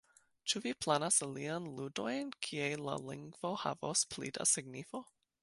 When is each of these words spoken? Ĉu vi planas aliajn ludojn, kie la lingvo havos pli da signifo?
Ĉu 0.51 0.59
vi 0.61 0.69
planas 0.85 1.17
aliajn 1.27 1.67
ludojn, 1.81 2.31
kie 2.47 2.71
la 2.89 2.97
lingvo 3.11 3.53
havos 3.67 4.05
pli 4.17 4.35
da 4.41 4.51
signifo? 4.57 5.05